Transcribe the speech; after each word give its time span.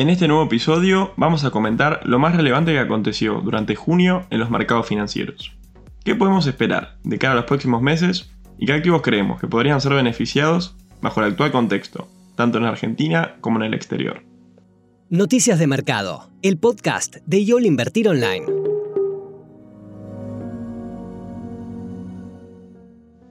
En 0.00 0.08
este 0.08 0.28
nuevo 0.28 0.44
episodio 0.44 1.12
vamos 1.18 1.44
a 1.44 1.50
comentar 1.50 2.00
lo 2.04 2.18
más 2.18 2.34
relevante 2.34 2.72
que 2.72 2.78
aconteció 2.78 3.42
durante 3.42 3.74
junio 3.74 4.24
en 4.30 4.40
los 4.40 4.48
mercados 4.48 4.86
financieros. 4.86 5.54
¿Qué 6.04 6.14
podemos 6.14 6.46
esperar 6.46 6.96
de 7.04 7.18
cara 7.18 7.34
a 7.34 7.36
los 7.36 7.44
próximos 7.44 7.82
meses 7.82 8.34
y 8.56 8.64
qué 8.64 8.72
activos 8.72 9.02
creemos 9.02 9.38
que 9.38 9.46
podrían 9.46 9.78
ser 9.78 9.92
beneficiados 9.92 10.74
bajo 11.02 11.20
el 11.20 11.30
actual 11.30 11.52
contexto, 11.52 12.08
tanto 12.34 12.56
en 12.56 12.64
Argentina 12.64 13.36
como 13.42 13.58
en 13.58 13.64
el 13.64 13.74
exterior? 13.74 14.22
Noticias 15.10 15.58
de 15.58 15.66
Mercado, 15.66 16.30
el 16.40 16.56
podcast 16.56 17.16
de 17.26 17.44
YOL 17.44 17.66
Invertir 17.66 18.08
Online. 18.08 18.46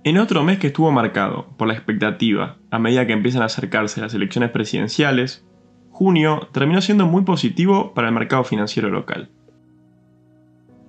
En 0.03 0.19
otro 0.19 0.43
mes 0.43 0.59
que 0.59 0.67
estuvo 0.67 0.91
marcado 0.91 1.47
por 1.57 1.67
la 1.67 1.73
expectativa 1.73 2.57
a 2.69 2.77
medida 2.77 3.07
que 3.07 3.13
empiezan 3.13 3.41
a 3.41 3.45
acercarse 3.45 4.01
las 4.01 4.13
elecciones 4.13 4.51
presidenciales, 4.51 5.48
junio 5.99 6.47
terminó 6.53 6.79
siendo 6.79 7.05
muy 7.05 7.23
positivo 7.23 7.93
para 7.93 8.07
el 8.07 8.13
mercado 8.13 8.45
financiero 8.45 8.89
local. 8.89 9.29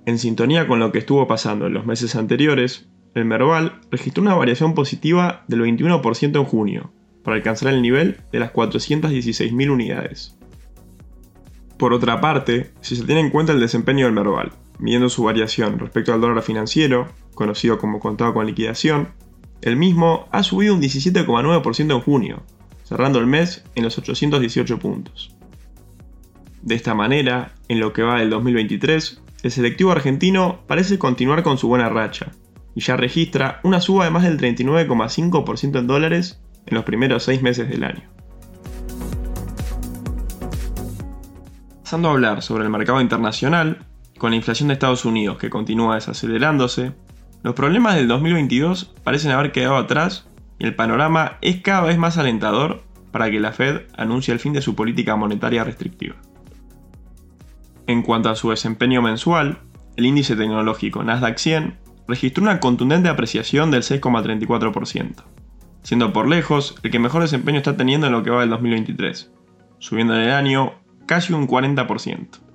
En 0.06 0.18
sintonía 0.20 0.68
con 0.68 0.78
lo 0.78 0.92
que 0.92 1.01
estuvo 1.01 1.27
pasando 1.27 1.66
en 1.66 1.74
los 1.74 1.84
meses 1.84 2.14
anteriores, 2.14 2.88
el 3.16 3.24
Merval 3.24 3.80
registró 3.91 4.23
una 4.23 4.37
variación 4.37 4.73
positiva 4.73 5.42
del 5.48 5.62
21% 5.62 6.38
en 6.38 6.45
junio, 6.45 6.92
para 7.24 7.37
alcanzar 7.37 7.74
el 7.74 7.82
nivel 7.82 8.18
de 8.30 8.38
las 8.38 8.52
416.000 8.52 9.70
unidades. 9.73 10.38
Por 11.77 11.92
otra 11.92 12.20
parte, 12.20 12.70
si 12.80 12.95
se 12.95 13.04
tiene 13.04 13.20
en 13.20 13.30
cuenta 13.30 13.52
el 13.52 13.59
desempeño 13.59 14.04
del 14.04 14.15
Merval, 14.15 14.52
midiendo 14.79 15.09
su 15.09 15.24
variación 15.24 15.80
respecto 15.80 16.15
al 16.15 16.20
dólar 16.20 16.45
financiero, 16.45 17.09
conocido 17.34 17.79
como 17.79 17.98
contado 17.98 18.32
con 18.32 18.46
liquidación, 18.46 19.09
el 19.60 19.74
mismo 19.74 20.29
ha 20.30 20.45
subido 20.45 20.73
un 20.73 20.80
17,9% 20.80 21.96
en 21.96 22.01
junio, 22.01 22.45
cerrando 22.91 23.21
el 23.21 23.27
mes 23.29 23.62
en 23.77 23.85
los 23.85 23.97
818 23.97 24.80
puntos. 24.80 25.33
De 26.60 26.74
esta 26.74 26.93
manera, 26.93 27.55
en 27.69 27.79
lo 27.79 27.93
que 27.93 28.02
va 28.02 28.19
del 28.19 28.30
2023, 28.30 29.23
el 29.45 29.51
selectivo 29.52 29.93
argentino 29.93 30.65
parece 30.66 30.99
continuar 30.99 31.45
con 31.45 31.57
su 31.57 31.69
buena 31.69 31.88
racha, 31.88 32.32
y 32.74 32.80
ya 32.80 32.97
registra 32.97 33.60
una 33.63 33.80
suba 33.80 34.07
de 34.07 34.10
más 34.10 34.24
del 34.24 34.38
39,5% 34.38 35.79
en 35.79 35.87
dólares 35.87 36.41
en 36.66 36.74
los 36.74 36.85
primeros 36.85 37.23
6 37.23 37.43
meses 37.43 37.69
del 37.69 37.85
año. 37.85 38.10
Pasando 41.85 42.09
a 42.09 42.13
hablar 42.13 42.43
sobre 42.43 42.65
el 42.65 42.71
mercado 42.71 43.01
internacional, 43.01 43.87
con 44.19 44.30
la 44.30 44.37
inflación 44.37 44.66
de 44.66 44.75
Estados 44.75 45.04
Unidos 45.04 45.38
que 45.38 45.49
continúa 45.49 45.95
desacelerándose, 45.95 46.93
los 47.45 47.54
problemas 47.54 47.95
del 47.95 48.09
2022 48.09 48.97
parecen 49.04 49.30
haber 49.30 49.52
quedado 49.52 49.77
atrás 49.77 50.27
y 50.61 50.66
el 50.66 50.77
panorama 50.77 51.39
es 51.41 51.61
cada 51.63 51.80
vez 51.80 51.99
más 51.99 52.19
alentador 52.19 52.85
para 53.11 53.30
que 53.30 53.41
la 53.41 53.53
Fed 53.53 53.80
anuncie 53.97 54.33
el 54.33 54.39
fin 54.39 54.53
de 54.53 54.63
su 54.63 54.77
política 54.77 55.16
monetaria 55.16 55.65
restrictiva. 55.65 56.15
En 57.87 58.03
cuanto 58.03 58.29
a 58.29 58.37
su 58.37 58.51
desempeño 58.51 59.03
mensual, 59.03 59.59
el 59.97 60.07
índice 60.07 60.37
tecnológico 60.37 61.03
Nasdaq 61.03 61.38
100 61.38 61.79
registró 62.07 62.43
una 62.43 62.61
contundente 62.61 63.09
apreciación 63.09 63.71
del 63.71 63.83
6,34%, 63.83 65.25
siendo 65.83 66.12
por 66.12 66.28
lejos 66.28 66.77
el 66.83 66.91
que 66.91 66.99
mejor 66.99 67.22
desempeño 67.22 67.59
está 67.59 67.77
teniendo 67.77 68.06
en 68.06 68.12
lo 68.12 68.22
que 68.22 68.31
va 68.31 68.41
del 68.41 68.50
2023, 68.50 69.33
subiendo 69.78 70.15
en 70.15 70.21
el 70.21 70.33
año 70.33 70.75
casi 71.06 71.33
un 71.33 71.49
40%. 71.49 72.50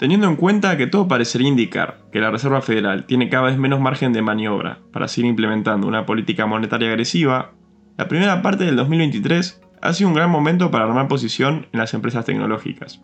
Teniendo 0.00 0.28
en 0.28 0.36
cuenta 0.36 0.78
que 0.78 0.86
todo 0.86 1.08
parecería 1.08 1.46
indicar 1.46 1.98
que 2.10 2.20
la 2.20 2.30
Reserva 2.30 2.62
Federal 2.62 3.04
tiene 3.04 3.28
cada 3.28 3.48
vez 3.48 3.58
menos 3.58 3.80
margen 3.80 4.14
de 4.14 4.22
maniobra 4.22 4.78
para 4.94 5.08
seguir 5.08 5.28
implementando 5.28 5.86
una 5.86 6.06
política 6.06 6.46
monetaria 6.46 6.88
agresiva, 6.88 7.52
la 7.98 8.08
primera 8.08 8.40
parte 8.40 8.64
del 8.64 8.76
2023 8.76 9.60
ha 9.82 9.92
sido 9.92 10.08
un 10.08 10.14
gran 10.14 10.30
momento 10.30 10.70
para 10.70 10.84
armar 10.84 11.06
posición 11.06 11.66
en 11.72 11.80
las 11.80 11.92
empresas 11.92 12.24
tecnológicas, 12.24 13.02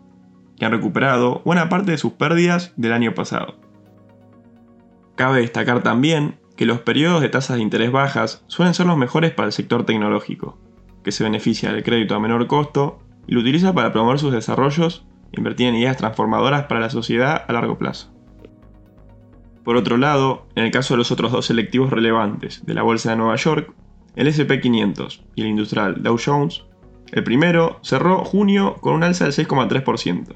que 0.57 0.65
han 0.65 0.71
recuperado 0.71 1.43
buena 1.45 1.69
parte 1.69 1.91
de 1.91 1.99
sus 1.99 2.13
pérdidas 2.13 2.73
del 2.77 2.93
año 2.93 3.13
pasado. 3.13 3.59
Cabe 5.15 5.41
destacar 5.41 5.83
también 5.83 6.39
que 6.55 6.65
los 6.65 6.79
periodos 6.79 7.21
de 7.21 7.29
tasas 7.29 7.57
de 7.57 7.61
interés 7.61 7.91
bajas 7.91 8.43
suelen 8.47 8.73
ser 8.73 8.87
los 8.87 8.97
mejores 8.97 9.33
para 9.33 9.45
el 9.45 9.53
sector 9.53 9.85
tecnológico, 9.85 10.57
que 11.03 11.11
se 11.11 11.23
beneficia 11.23 11.71
del 11.71 11.83
crédito 11.83 12.15
a 12.15 12.19
menor 12.19 12.47
costo 12.47 12.97
y 13.27 13.33
lo 13.33 13.41
utiliza 13.41 13.71
para 13.75 13.91
promover 13.93 14.17
sus 14.17 14.33
desarrollos 14.33 15.06
invertir 15.31 15.67
en 15.67 15.75
ideas 15.75 15.97
transformadoras 15.97 16.65
para 16.65 16.79
la 16.79 16.89
sociedad 16.89 17.43
a 17.47 17.53
largo 17.53 17.77
plazo. 17.77 18.13
Por 19.63 19.75
otro 19.75 19.97
lado, 19.97 20.47
en 20.55 20.63
el 20.63 20.71
caso 20.71 20.93
de 20.93 20.99
los 20.99 21.11
otros 21.11 21.31
dos 21.31 21.45
selectivos 21.45 21.89
relevantes 21.89 22.65
de 22.65 22.73
la 22.73 22.83
Bolsa 22.83 23.09
de 23.09 23.17
Nueva 23.17 23.35
York, 23.35 23.73
el 24.15 24.27
SP500 24.27 25.23
y 25.35 25.41
el 25.41 25.47
industrial 25.47 26.01
Dow 26.01 26.17
Jones, 26.23 26.63
el 27.11 27.23
primero 27.23 27.79
cerró 27.83 28.23
junio 28.23 28.75
con 28.81 28.93
un 28.93 29.03
alza 29.03 29.25
del 29.25 29.33
6,3%, 29.33 30.35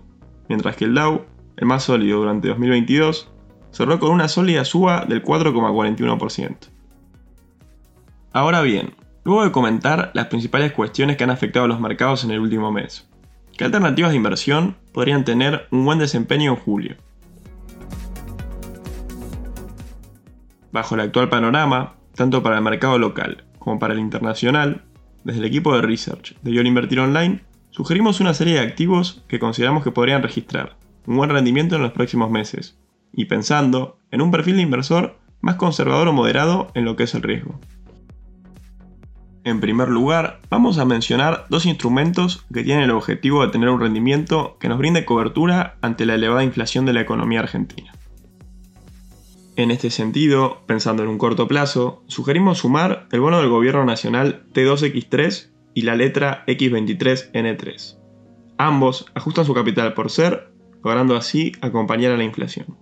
mientras 0.50 0.76
que 0.76 0.86
el 0.86 0.94
Dow, 0.94 1.26
el 1.58 1.66
más 1.66 1.84
sólido 1.84 2.20
durante 2.20 2.50
2022, 2.50 3.32
cerró 3.72 4.00
con 4.00 4.12
una 4.12 4.28
sólida 4.28 4.66
suba 4.66 5.06
del 5.06 5.24
4,41%. 5.24 6.58
Ahora 8.34 8.62
bien, 8.62 8.96
luego 9.24 9.44
de 9.44 9.52
comentar 9.52 10.12
las 10.14 10.28
principales 10.28 10.74
cuestiones 10.74 11.18
que 11.18 11.24
han 11.24 11.30
afectado 11.30 11.66
a 11.66 11.70
los 11.70 11.80
mercados 11.80 12.24
en 12.24 12.32
el 12.32 12.40
último 12.40 12.72
mes, 12.72 13.10
¿Qué 13.58 13.66
alternativas 13.66 14.12
de 14.12 14.18
inversión 14.18 14.76
podrían 14.92 15.24
tener 15.24 15.68
un 15.72 15.86
buen 15.86 16.00
desempeño 16.00 16.52
en 16.52 16.58
julio? 16.58 16.96
Bajo 20.72 20.96
el 20.96 21.02
actual 21.02 21.30
panorama, 21.30 21.96
tanto 22.16 22.42
para 22.42 22.58
el 22.58 22.64
mercado 22.64 22.98
local 22.98 23.44
como 23.60 23.78
para 23.78 23.94
el 23.94 24.00
internacional, 24.00 24.84
desde 25.24 25.40
el 25.40 25.46
equipo 25.46 25.76
de 25.76 25.82
research 25.82 26.36
de 26.42 26.54
Yo 26.54 26.62
Invertir 26.62 27.00
Online, 27.00 27.44
sugerimos 27.70 28.20
una 28.20 28.34
serie 28.34 28.56
de 28.56 28.62
activos 28.62 29.24
que 29.28 29.40
consideramos 29.40 29.84
que 29.84 29.92
podrían 29.92 30.24
registrar 30.24 30.78
un 31.06 31.18
buen 31.18 31.30
rendimiento 31.30 31.76
en 31.76 31.82
los 31.82 31.92
próximos 31.92 32.32
meses, 32.32 32.78
y 33.14 33.26
pensando 33.26 34.00
en 34.12 34.22
un 34.22 34.32
perfil 34.32 34.56
de 34.56 34.62
inversor 34.62 35.20
más 35.42 35.56
conservador 35.56 36.08
o 36.08 36.14
moderado 36.14 36.72
en 36.76 36.86
lo 36.86 36.96
que 36.96 37.04
es 37.04 37.14
el 37.16 37.24
riesgo. 37.24 37.60
En 39.44 39.60
primer 39.60 39.90
lugar, 39.90 40.40
vamos 40.52 40.78
a 40.78 40.86
mencionar 40.86 41.46
dos 41.50 41.66
instrumentos 41.66 42.46
que 42.54 42.64
tienen 42.64 42.84
el 42.84 42.92
objetivo 42.92 43.44
de 43.44 43.52
tener 43.52 43.70
un 43.70 43.80
rendimiento 43.80 44.56
que 44.60 44.70
nos 44.70 44.78
brinde 44.78 45.04
cobertura 45.04 45.78
ante 45.82 46.06
la 46.06 46.14
elevada 46.14 46.44
inflación 46.44 46.86
de 46.86 46.94
la 46.94 47.02
economía 47.02 47.40
argentina. 47.40 47.92
En 49.56 49.72
este 49.72 49.90
sentido, 49.90 50.62
pensando 50.68 51.02
en 51.02 51.10
un 51.10 51.18
corto 51.18 51.48
plazo, 51.48 52.04
sugerimos 52.08 52.60
sumar 52.60 53.08
el 53.12 53.20
bono 53.20 53.40
del 53.40 53.50
Gobierno 53.50 53.84
Nacional 53.84 54.46
T2X3 54.54 55.50
y 55.74 55.82
la 55.82 55.96
letra 55.96 56.46
X23N3. 56.46 57.98
Ambos 58.58 59.08
ajustan 59.16 59.46
su 59.46 59.56
capital 59.56 59.94
por 59.94 60.12
ser, 60.12 60.54
logrando 60.84 61.16
así 61.16 61.52
acompañar 61.62 62.12
a 62.12 62.18
la 62.18 62.24
inflación. 62.24 62.78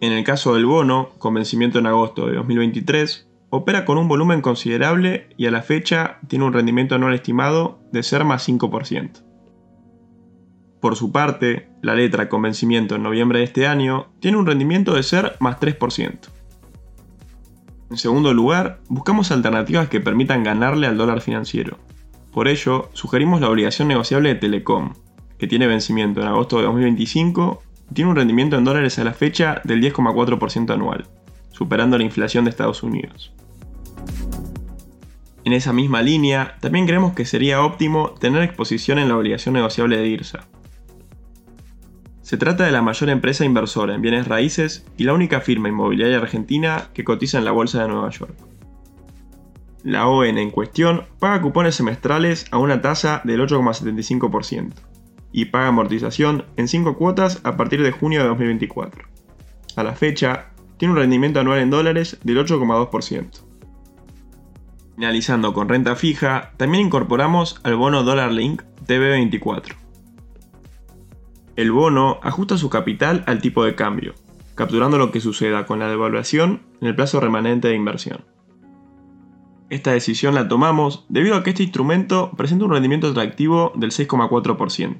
En 0.00 0.12
el 0.12 0.24
caso 0.24 0.54
del 0.54 0.66
bono, 0.66 1.10
con 1.18 1.34
vencimiento 1.34 1.78
en 1.78 1.86
agosto 1.86 2.26
de 2.26 2.34
2023, 2.34 3.27
opera 3.50 3.84
con 3.84 3.98
un 3.98 4.08
volumen 4.08 4.40
considerable 4.40 5.28
y 5.36 5.46
a 5.46 5.50
la 5.50 5.62
fecha 5.62 6.18
tiene 6.28 6.44
un 6.44 6.52
rendimiento 6.52 6.94
anual 6.94 7.14
estimado 7.14 7.78
de 7.92 8.02
ser 8.02 8.24
más 8.24 8.46
5%. 8.48 9.22
Por 10.80 10.96
su 10.96 11.10
parte, 11.10 11.68
la 11.82 11.94
letra 11.94 12.28
con 12.28 12.42
vencimiento 12.42 12.94
en 12.94 13.02
noviembre 13.02 13.40
de 13.40 13.46
este 13.46 13.66
año 13.66 14.08
tiene 14.20 14.36
un 14.36 14.46
rendimiento 14.46 14.94
de 14.94 15.02
ser 15.02 15.36
más 15.40 15.58
3%. 15.58 16.18
En 17.90 17.96
segundo 17.96 18.34
lugar, 18.34 18.80
buscamos 18.88 19.32
alternativas 19.32 19.88
que 19.88 20.00
permitan 20.00 20.44
ganarle 20.44 20.86
al 20.86 20.98
dólar 20.98 21.20
financiero. 21.20 21.78
Por 22.32 22.46
ello, 22.46 22.90
sugerimos 22.92 23.40
la 23.40 23.48
obligación 23.48 23.88
negociable 23.88 24.28
de 24.28 24.34
Telecom, 24.36 24.92
que 25.38 25.46
tiene 25.46 25.66
vencimiento 25.66 26.20
en 26.20 26.28
agosto 26.28 26.58
de 26.58 26.64
2025 26.64 27.62
y 27.90 27.94
tiene 27.94 28.10
un 28.10 28.16
rendimiento 28.16 28.56
en 28.56 28.64
dólares 28.64 28.98
a 28.98 29.04
la 29.04 29.14
fecha 29.14 29.62
del 29.64 29.80
10,4% 29.80 30.74
anual 30.74 31.08
superando 31.58 31.98
la 31.98 32.04
inflación 32.04 32.44
de 32.44 32.50
Estados 32.50 32.84
Unidos. 32.84 33.34
En 35.44 35.52
esa 35.52 35.72
misma 35.72 36.02
línea, 36.02 36.56
también 36.60 36.86
creemos 36.86 37.14
que 37.14 37.24
sería 37.24 37.62
óptimo 37.62 38.14
tener 38.20 38.44
exposición 38.44 39.00
en 39.00 39.08
la 39.08 39.16
obligación 39.16 39.54
negociable 39.54 39.96
de 39.96 40.06
IRSA. 40.06 40.46
Se 42.22 42.36
trata 42.36 42.64
de 42.64 42.70
la 42.70 42.82
mayor 42.82 43.10
empresa 43.10 43.44
inversora 43.44 43.94
en 43.94 44.02
bienes 44.02 44.28
raíces 44.28 44.86
y 44.96 45.04
la 45.04 45.14
única 45.14 45.40
firma 45.40 45.68
inmobiliaria 45.68 46.18
argentina 46.18 46.90
que 46.94 47.02
cotiza 47.02 47.38
en 47.38 47.44
la 47.44 47.52
Bolsa 47.52 47.82
de 47.82 47.88
Nueva 47.88 48.10
York. 48.10 48.36
La 49.82 50.06
ON 50.06 50.38
en 50.38 50.50
cuestión 50.50 51.06
paga 51.18 51.42
cupones 51.42 51.74
semestrales 51.74 52.46
a 52.52 52.58
una 52.58 52.82
tasa 52.82 53.20
del 53.24 53.40
8,75% 53.40 54.74
y 55.32 55.46
paga 55.46 55.68
amortización 55.68 56.44
en 56.56 56.68
5 56.68 56.96
cuotas 56.96 57.40
a 57.42 57.56
partir 57.56 57.82
de 57.82 57.90
junio 57.90 58.22
de 58.22 58.28
2024. 58.28 59.08
A 59.74 59.82
la 59.82 59.94
fecha, 59.94 60.50
tiene 60.78 60.92
un 60.92 60.98
rendimiento 60.98 61.40
anual 61.40 61.58
en 61.58 61.70
dólares 61.70 62.18
del 62.22 62.38
8,2%. 62.38 63.44
Finalizando 64.94 65.52
con 65.52 65.68
renta 65.68 65.94
fija, 65.94 66.52
también 66.56 66.86
incorporamos 66.86 67.60
al 67.62 67.76
bono 67.76 68.02
Dollar 68.02 68.32
Link 68.32 68.62
TB24. 68.86 69.76
El 71.56 71.72
bono 71.72 72.18
ajusta 72.22 72.56
su 72.56 72.70
capital 72.70 73.24
al 73.26 73.40
tipo 73.40 73.64
de 73.64 73.74
cambio, 73.74 74.14
capturando 74.54 74.98
lo 74.98 75.10
que 75.10 75.20
suceda 75.20 75.66
con 75.66 75.78
la 75.78 75.88
devaluación 75.88 76.62
en 76.80 76.88
el 76.88 76.96
plazo 76.96 77.20
remanente 77.20 77.68
de 77.68 77.74
inversión. 77.74 78.24
Esta 79.70 79.92
decisión 79.92 80.34
la 80.34 80.48
tomamos 80.48 81.04
debido 81.08 81.36
a 81.36 81.42
que 81.42 81.50
este 81.50 81.62
instrumento 81.62 82.32
presenta 82.36 82.64
un 82.64 82.72
rendimiento 82.72 83.08
atractivo 83.08 83.72
del 83.76 83.90
6,4% 83.90 84.96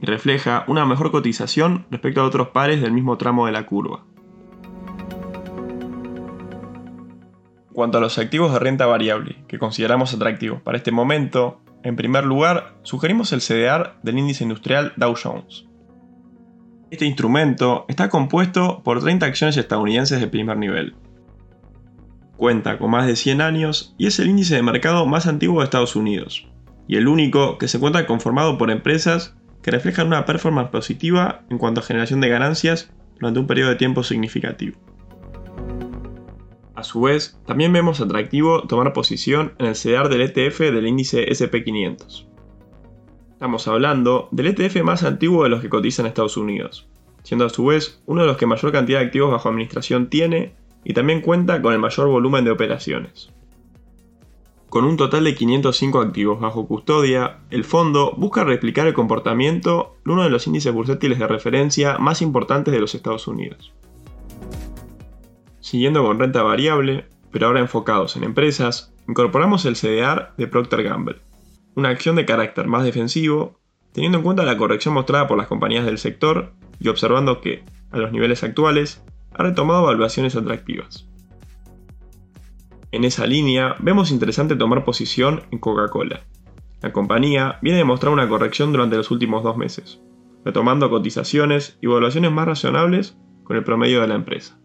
y 0.00 0.06
refleja 0.06 0.64
una 0.68 0.86
mejor 0.86 1.10
cotización 1.10 1.86
respecto 1.90 2.20
a 2.20 2.24
otros 2.24 2.48
pares 2.48 2.80
del 2.80 2.92
mismo 2.92 3.18
tramo 3.18 3.46
de 3.46 3.52
la 3.52 3.66
curva. 3.66 4.04
Cuanto 7.78 7.98
a 7.98 8.00
los 8.00 8.18
activos 8.18 8.52
de 8.52 8.58
renta 8.58 8.86
variable 8.86 9.36
que 9.46 9.60
consideramos 9.60 10.12
atractivos 10.12 10.60
para 10.60 10.78
este 10.78 10.90
momento, 10.90 11.60
en 11.84 11.94
primer 11.94 12.24
lugar, 12.24 12.74
sugerimos 12.82 13.32
el 13.32 13.40
CDR 13.40 14.00
del 14.02 14.18
índice 14.18 14.42
industrial 14.42 14.94
Dow 14.96 15.14
Jones. 15.14 15.64
Este 16.90 17.04
instrumento 17.04 17.84
está 17.86 18.08
compuesto 18.08 18.82
por 18.82 19.00
30 19.00 19.26
acciones 19.26 19.56
estadounidenses 19.56 20.20
de 20.20 20.26
primer 20.26 20.56
nivel. 20.56 20.96
Cuenta 22.36 22.78
con 22.78 22.90
más 22.90 23.06
de 23.06 23.14
100 23.14 23.40
años 23.42 23.94
y 23.96 24.08
es 24.08 24.18
el 24.18 24.26
índice 24.26 24.56
de 24.56 24.62
mercado 24.64 25.06
más 25.06 25.28
antiguo 25.28 25.60
de 25.60 25.66
Estados 25.66 25.94
Unidos, 25.94 26.48
y 26.88 26.96
el 26.96 27.06
único 27.06 27.58
que 27.58 27.68
se 27.68 27.76
encuentra 27.76 28.06
conformado 28.06 28.58
por 28.58 28.72
empresas 28.72 29.36
que 29.62 29.70
reflejan 29.70 30.08
una 30.08 30.24
performance 30.24 30.70
positiva 30.70 31.42
en 31.48 31.58
cuanto 31.58 31.78
a 31.78 31.84
generación 31.84 32.20
de 32.20 32.28
ganancias 32.28 32.92
durante 33.20 33.38
un 33.38 33.46
periodo 33.46 33.70
de 33.70 33.76
tiempo 33.76 34.02
significativo. 34.02 34.87
A 36.78 36.84
su 36.84 37.00
vez, 37.00 37.36
también 37.44 37.72
vemos 37.72 38.00
atractivo 38.00 38.62
tomar 38.62 38.92
posición 38.92 39.52
en 39.58 39.66
el 39.66 39.74
CDR 39.74 40.08
del 40.08 40.20
ETF 40.20 40.60
del 40.60 40.86
índice 40.86 41.26
SP500. 41.28 42.28
Estamos 43.32 43.66
hablando 43.66 44.28
del 44.30 44.46
ETF 44.46 44.84
más 44.84 45.02
antiguo 45.02 45.42
de 45.42 45.48
los 45.48 45.60
que 45.60 45.70
cotizan 45.70 46.06
en 46.06 46.10
Estados 46.10 46.36
Unidos, 46.36 46.88
siendo 47.24 47.46
a 47.46 47.48
su 47.48 47.66
vez 47.66 48.00
uno 48.06 48.20
de 48.20 48.28
los 48.28 48.36
que 48.36 48.46
mayor 48.46 48.70
cantidad 48.70 49.00
de 49.00 49.06
activos 49.06 49.32
bajo 49.32 49.48
administración 49.48 50.08
tiene 50.08 50.54
y 50.84 50.94
también 50.94 51.20
cuenta 51.20 51.60
con 51.60 51.72
el 51.72 51.80
mayor 51.80 52.06
volumen 52.06 52.44
de 52.44 52.52
operaciones. 52.52 53.32
Con 54.68 54.84
un 54.84 54.96
total 54.96 55.24
de 55.24 55.34
505 55.34 56.00
activos 56.00 56.38
bajo 56.38 56.68
custodia, 56.68 57.40
el 57.50 57.64
fondo 57.64 58.14
busca 58.16 58.44
replicar 58.44 58.86
el 58.86 58.94
comportamiento 58.94 59.96
de 60.04 60.12
uno 60.12 60.22
de 60.22 60.30
los 60.30 60.46
índices 60.46 60.72
bursátiles 60.72 61.18
de 61.18 61.26
referencia 61.26 61.98
más 61.98 62.22
importantes 62.22 62.72
de 62.72 62.78
los 62.78 62.94
Estados 62.94 63.26
Unidos. 63.26 63.74
Siguiendo 65.68 66.02
con 66.02 66.18
renta 66.18 66.42
variable, 66.42 67.04
pero 67.30 67.46
ahora 67.46 67.60
enfocados 67.60 68.16
en 68.16 68.24
empresas, 68.24 68.94
incorporamos 69.06 69.66
el 69.66 69.76
CDR 69.76 70.30
de 70.38 70.46
Procter 70.46 70.82
Gamble, 70.82 71.20
una 71.74 71.90
acción 71.90 72.16
de 72.16 72.24
carácter 72.24 72.66
más 72.66 72.84
defensivo, 72.84 73.60
teniendo 73.92 74.16
en 74.16 74.24
cuenta 74.24 74.44
la 74.44 74.56
corrección 74.56 74.94
mostrada 74.94 75.28
por 75.28 75.36
las 75.36 75.46
compañías 75.46 75.84
del 75.84 75.98
sector 75.98 76.54
y 76.80 76.88
observando 76.88 77.42
que, 77.42 77.64
a 77.90 77.98
los 77.98 78.12
niveles 78.12 78.44
actuales, 78.44 79.04
ha 79.34 79.42
retomado 79.42 79.82
valuaciones 79.82 80.36
atractivas. 80.36 81.06
En 82.90 83.04
esa 83.04 83.26
línea, 83.26 83.76
vemos 83.78 84.10
interesante 84.10 84.56
tomar 84.56 84.86
posición 84.86 85.42
en 85.50 85.58
Coca-Cola. 85.58 86.22
La 86.80 86.94
compañía 86.94 87.58
viene 87.60 87.82
a 87.82 87.84
mostrar 87.84 88.14
una 88.14 88.26
corrección 88.26 88.72
durante 88.72 88.96
los 88.96 89.10
últimos 89.10 89.42
dos 89.42 89.58
meses, 89.58 90.00
retomando 90.46 90.88
cotizaciones 90.88 91.76
y 91.82 91.88
valuaciones 91.88 92.32
más 92.32 92.46
razonables 92.46 93.18
con 93.44 93.58
el 93.58 93.64
promedio 93.64 94.00
de 94.00 94.08
la 94.08 94.14
empresa. 94.14 94.57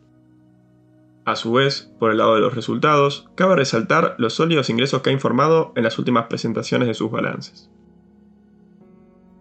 A 1.25 1.37
su 1.37 1.53
vez, 1.53 1.93
por 1.99 2.11
el 2.11 2.17
lado 2.17 2.35
de 2.35 2.41
los 2.41 2.53
resultados, 2.53 3.29
cabe 3.35 3.55
resaltar 3.55 4.15
los 4.17 4.33
sólidos 4.33 4.69
ingresos 4.69 5.01
que 5.01 5.09
ha 5.09 5.13
informado 5.13 5.71
en 5.75 5.83
las 5.83 5.97
últimas 5.97 6.25
presentaciones 6.25 6.87
de 6.87 6.93
sus 6.93 7.09
balances. 7.09 7.71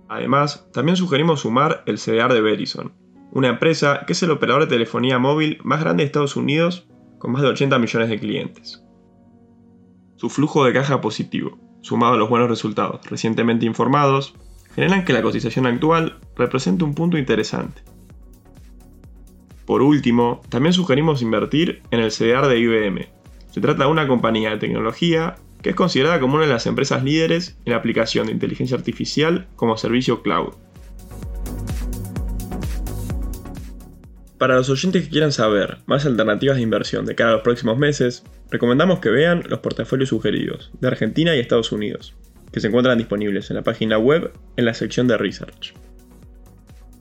Además, 0.08 0.68
también 0.72 0.96
sugerimos 0.96 1.40
sumar 1.40 1.82
el 1.86 1.98
CDR 1.98 2.32
de 2.32 2.40
Verizon, 2.40 2.92
una 3.32 3.48
empresa 3.48 4.04
que 4.06 4.12
es 4.12 4.22
el 4.22 4.30
operador 4.30 4.62
de 4.62 4.68
telefonía 4.68 5.18
móvil 5.18 5.58
más 5.64 5.80
grande 5.80 6.02
de 6.02 6.06
Estados 6.06 6.36
Unidos 6.36 6.86
con 7.18 7.32
más 7.32 7.42
de 7.42 7.48
80 7.48 7.78
millones 7.78 8.10
de 8.10 8.20
clientes. 8.20 8.84
Su 10.16 10.28
flujo 10.28 10.64
de 10.64 10.72
caja 10.72 11.00
positivo, 11.00 11.58
sumado 11.80 12.14
a 12.14 12.16
los 12.16 12.28
buenos 12.28 12.48
resultados 12.48 13.00
recientemente 13.08 13.66
informados, 13.66 14.34
generan 14.74 15.04
que 15.04 15.12
la 15.12 15.22
cotización 15.22 15.66
actual 15.66 16.20
represente 16.36 16.84
un 16.84 16.94
punto 16.94 17.18
interesante. 17.18 17.82
Por 19.66 19.82
último, 19.82 20.42
también 20.48 20.72
sugerimos 20.72 21.22
invertir 21.22 21.82
en 21.90 22.00
el 22.00 22.10
CDR 22.10 22.46
de 22.48 22.58
IBM. 22.58 23.08
Se 23.50 23.60
trata 23.60 23.84
de 23.84 23.90
una 23.90 24.08
compañía 24.08 24.50
de 24.50 24.58
tecnología 24.58 25.36
que 25.62 25.70
es 25.70 25.76
considerada 25.76 26.20
como 26.20 26.34
una 26.34 26.46
de 26.46 26.52
las 26.52 26.66
empresas 26.66 27.04
líderes 27.04 27.56
en 27.64 27.72
la 27.72 27.78
aplicación 27.78 28.26
de 28.26 28.32
inteligencia 28.32 28.76
artificial 28.76 29.46
como 29.56 29.76
servicio 29.76 30.22
cloud. 30.22 30.54
Para 34.38 34.56
los 34.56 34.68
oyentes 34.70 35.04
que 35.04 35.10
quieran 35.10 35.30
saber 35.30 35.78
más 35.86 36.04
alternativas 36.04 36.56
de 36.56 36.62
inversión 36.62 37.06
de 37.06 37.14
cara 37.14 37.30
a 37.30 37.34
los 37.34 37.42
próximos 37.42 37.78
meses, 37.78 38.24
recomendamos 38.50 38.98
que 38.98 39.10
vean 39.10 39.44
los 39.48 39.60
portafolios 39.60 40.08
sugeridos 40.08 40.72
de 40.80 40.88
Argentina 40.88 41.36
y 41.36 41.38
Estados 41.38 41.70
Unidos, 41.70 42.16
que 42.50 42.58
se 42.58 42.66
encuentran 42.66 42.98
disponibles 42.98 43.50
en 43.50 43.56
la 43.56 43.62
página 43.62 43.98
web 43.98 44.32
en 44.56 44.64
la 44.64 44.74
sección 44.74 45.06
de 45.06 45.16
Research. 45.16 45.74